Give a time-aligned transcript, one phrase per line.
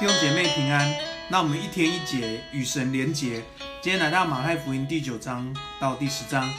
[0.00, 0.92] 弟兄姐妹平安。
[1.28, 3.44] 那我们一天一节与神连结，
[3.80, 6.52] 今天来到马太福音第九章到第十章，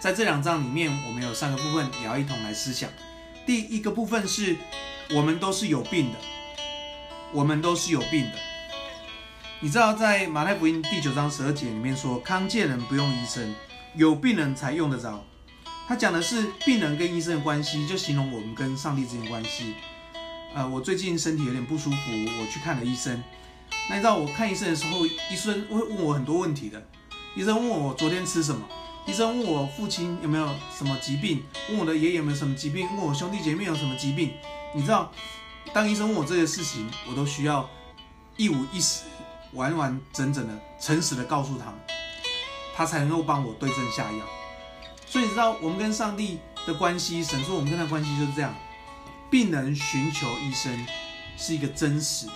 [0.00, 2.90] 在这两章里面，我们有三个部分也要一同来思想。
[3.46, 4.56] 第一个部分是，
[5.14, 6.18] 我们都是有病的，
[7.32, 8.32] 我们都是有病的。
[9.60, 13.54] 你知道，在马太福音第九章十二节里面说，康健人不用医生，
[13.94, 15.24] 有病人才用得着。
[15.86, 19.74] 他讲的是病人跟医生的关系，就形容我们跟上帝之间关系。
[20.54, 21.96] 呃，我最近身体有点不舒服，
[22.40, 23.22] 我去看了医生。
[23.88, 26.84] 那你知道我看医生的时候，医生会问我很多问题的。
[27.36, 28.68] 医生问我昨天吃什么，
[29.06, 34.32] 医生问我父亲有没有什么疾病，问我的爷爷有没有什么疾病，问我兄弟姐妹有什么疾病。
[34.74, 35.12] 你知道，
[35.72, 37.68] 当医生问我这些事情，我都需要
[38.36, 39.04] 一五一十、
[39.52, 41.74] 完完整整的、诚实的告诉他们，
[42.74, 44.18] 他才能够帮我对症下药。
[45.06, 48.52] 所以你知道，我们跟上帝的关系，神说我们跟他关系就是这样。
[49.30, 50.86] 病人寻求医生
[51.36, 52.32] 是一个真实的，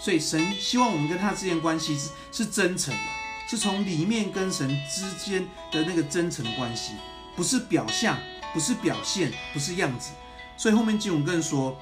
[0.00, 3.00] 所以神希望我们跟他之间关系是是真诚的，
[3.48, 6.94] 是从里面跟神之间的那个真诚关系，
[7.36, 8.18] 不是表象，
[8.52, 10.10] 不是表现，不是样子。
[10.56, 11.78] 所以后面经文更说，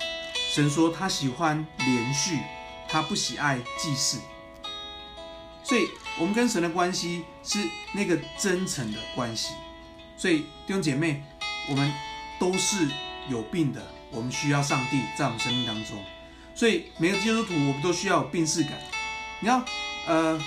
[0.50, 2.38] 神说他喜欢连续，
[2.88, 4.18] 他不喜爱祭祀。
[5.64, 7.58] 所以我们跟神的关系是
[7.92, 9.54] 那个真诚的关系。
[10.16, 11.24] 所以弟兄姐妹，
[11.70, 11.92] 我们
[12.38, 12.86] 都是
[13.30, 13.82] 有病的。
[14.12, 15.96] 我们需要上帝在我们生命当中，
[16.54, 18.72] 所以每个基督徒我们都需要有病识感。
[19.40, 19.64] 你要，
[20.06, 20.40] 呃，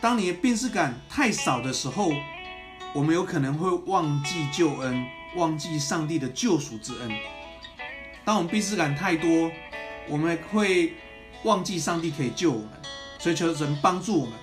[0.00, 2.12] 当你的病识感太少的时候，
[2.92, 7.10] 我们有可能会忘记救恩，忘记上帝的救赎之恩。
[8.24, 9.50] 当我们病识感太多，
[10.08, 10.92] 我们会
[11.44, 12.70] 忘记上帝可以救我们，
[13.18, 14.34] 所以求神帮助我们。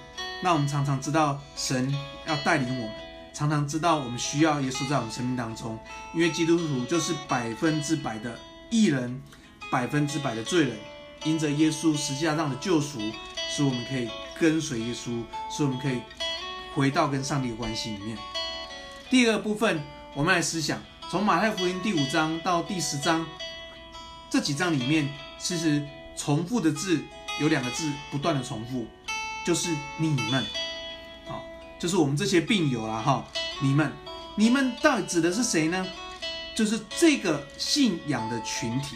[0.42, 1.94] 那我们常常知道神
[2.26, 2.96] 要带领我们。
[3.36, 5.78] 常常知道我们需要耶稣在我们生命当中，
[6.14, 9.22] 因为基督徒就是百分之百的义人，
[9.70, 10.78] 百分之百的罪人，
[11.26, 12.98] 因着耶稣十字架上的救赎，
[13.50, 14.10] 使我们可以
[14.40, 16.00] 跟随耶稣，使我们可以
[16.74, 18.18] 回到跟上帝的关系里面。
[19.10, 20.82] 第二部分，我们来思想，
[21.12, 23.26] 从马太福音第五章到第十章
[24.30, 25.86] 这几章里面，其实
[26.16, 27.04] 重复的字
[27.42, 28.88] 有两个字不断的重复，
[29.46, 30.46] 就是你们。
[31.80, 33.26] 就是我们这些病友啦，哈，
[33.62, 33.92] 你们，
[34.36, 35.86] 你们到底指的是谁呢？
[36.56, 38.96] 就是这个信仰的群体，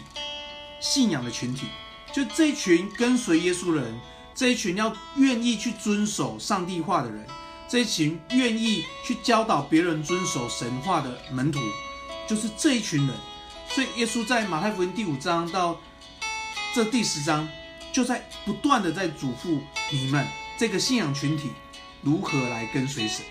[0.80, 1.66] 信仰的群体，
[2.10, 4.00] 就这一群跟随耶稣的人，
[4.34, 7.26] 这一群要愿意去遵守上帝话的人，
[7.68, 11.60] 这一群愿意去教导别人遵守神话的门徒，
[12.26, 13.14] 就是这一群人。
[13.68, 15.78] 所以耶稣在马太福音第五章到
[16.74, 17.46] 这第十章，
[17.92, 19.60] 就在不断的在嘱咐
[19.92, 20.26] 你们
[20.56, 21.50] 这个信仰群体。
[22.02, 23.24] 如何来跟随神？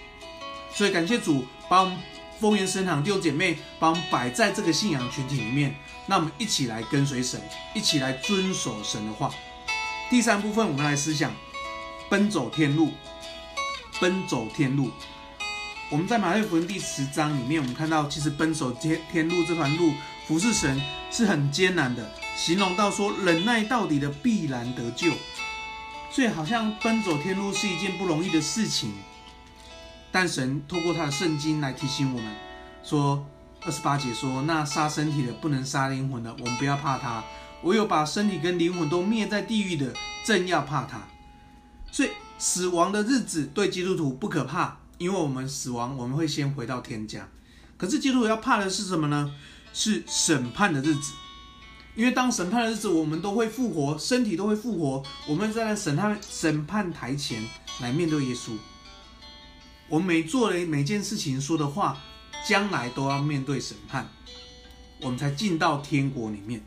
[0.73, 1.97] 所以感谢主，把我们
[2.39, 5.75] 丰源神堂弟兄姐妹把我们摆在这个信仰群体里面，
[6.05, 7.41] 那我们一起来跟随神，
[7.73, 9.31] 一起来遵守神的话。
[10.09, 11.31] 第三部分，我们来思想
[12.09, 12.91] 奔走天路。
[14.01, 14.89] 奔走天路，
[15.89, 19.91] 我们在马太福音第十章里面，我们看到其实奔走天天路这段路
[20.25, 20.81] 服侍神
[21.11, 25.11] 是很艰难的，形容到说忍耐到底的必然得救。
[26.11, 28.93] 所以好像奔走天路是一件不容易的事情，
[30.11, 32.35] 但神透过他的圣经来提醒我们
[32.83, 33.25] 说，
[33.61, 37.23] 二十八节说，那杀身体的不能杀灵魂的，我们不要怕他；
[37.63, 39.93] 唯有把身体跟灵魂都灭在地狱的，
[40.25, 40.99] 正要怕他。
[41.91, 47.27] 所以死亡的日子对基督徒不可怕，因为我们死亡，我们会先回到天家。
[47.77, 49.31] 可是基督徒要怕的是什么呢？
[49.71, 51.13] 是审判的日子。
[51.99, 55.03] 因为当审判的日子，我们都会复活，身体都会复活。
[55.27, 57.45] 我们在审判审判台前
[57.81, 58.51] 来面对耶稣。
[59.89, 61.97] 我们每做的每件事情说的话，
[62.47, 64.07] 将来都要面对审判，
[65.01, 66.61] 我们才进到天国里面。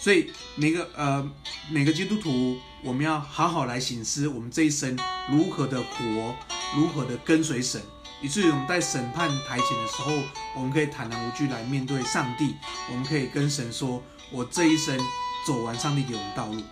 [0.00, 1.30] 所以每个呃
[1.70, 4.98] 每个基督徒，我们要好好来省思，我们这一生
[5.30, 6.34] 如何的活，
[6.74, 7.82] 如何的跟随神。
[8.24, 10.10] 以至于我们在审判台前的时候，
[10.54, 12.56] 我们可以坦然无惧来面对上帝。
[12.90, 14.98] 我们可以跟神说：“我这一生
[15.46, 16.62] 走完上帝给我们道路。”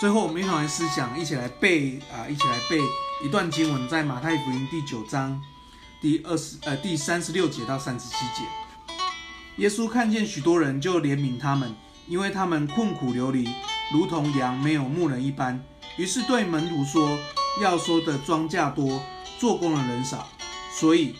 [0.00, 2.80] 最后，我们一同来思想，一起来背啊，一起来背
[3.24, 5.40] 一段经文，在马太福音第九章
[6.00, 8.42] 第二十呃第三十六节到三十七节。
[9.58, 11.72] 耶稣看见许多人，就怜悯他们，
[12.08, 13.48] 因为他们困苦流离，
[13.92, 15.62] 如同羊没有牧人一般。
[15.96, 17.16] 于是对门徒说
[17.62, 19.00] ：“要说的庄稼多。”
[19.38, 20.28] 做工的人少，
[20.72, 21.14] 所以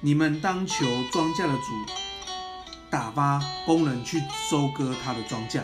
[0.00, 1.92] 你们当求庄稼的主
[2.90, 4.20] 打发工人去
[4.50, 5.62] 收割他的庄稼。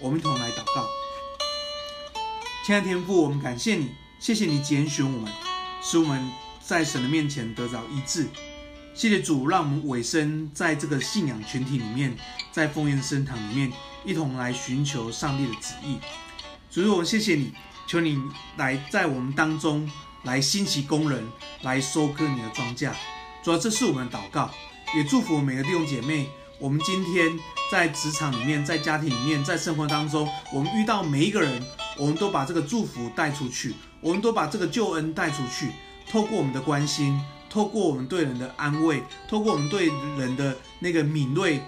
[0.00, 0.86] 我们一同来祷告，
[2.64, 5.32] 亲爱的天父，我们感谢你，谢谢你拣选我们，
[5.82, 6.30] 使我们
[6.60, 8.28] 在神的面前得着医治。
[8.94, 12.16] 谢谢主，让我们委身在这个信仰群体里面，
[12.50, 13.72] 在丰原圣堂里面，
[14.04, 15.98] 一同来寻求上帝的旨意。
[16.70, 17.52] 主，我谢谢你，
[17.86, 18.18] 求你
[18.56, 19.90] 来在我们当中
[20.22, 21.26] 来兴起工人，
[21.62, 22.90] 来收割你的庄稼。
[23.42, 24.50] 主要这是我们的祷告，
[24.94, 26.28] 也祝福每个弟兄姐妹。
[26.60, 27.36] 我们今天
[27.72, 31.60] 在职场里面，在家庭里面，在生活当中，我们遇到每一个人，
[31.98, 35.72] 我们都把这个祝福带出去，我们都把这个救恩带出去。
[36.08, 37.20] 透过我们的关心，
[37.50, 39.86] 透过我们对人的安慰，透过我们对
[40.16, 41.60] 人的那个敏锐，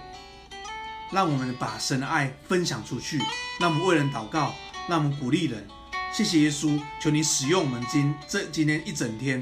[1.11, 3.21] 让我们把神的爱分享出去。
[3.59, 4.53] 让我们为人祷告，
[4.87, 5.67] 让我们鼓励人。
[6.15, 9.37] 谢谢耶稣，求你使用我们今这今天一整天，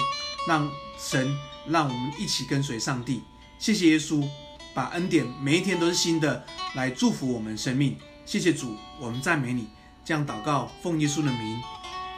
[0.48, 0.68] 让
[0.98, 1.38] 神
[1.68, 3.22] 让我们一起跟随上帝。
[3.60, 4.28] 谢谢耶稣。
[4.74, 6.44] 把恩典每一天都是新的，
[6.74, 7.96] 来祝福我们生命。
[8.26, 9.68] 谢谢主，我们赞美你。
[10.04, 11.62] 这样祷告，奉耶稣的名，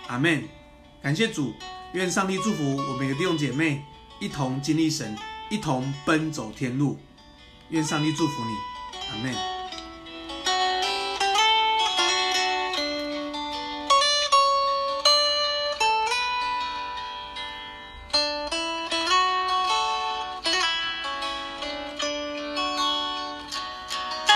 [0.08, 0.48] 阿门。
[1.04, 1.54] 感谢主，
[1.92, 3.84] 愿上帝祝福我们每个弟兄姐妹，
[4.22, 5.18] 一同经历神，
[5.50, 6.98] 一同奔走天路。
[7.72, 8.52] 愿上帝祝福你，
[9.12, 9.55] 阿门。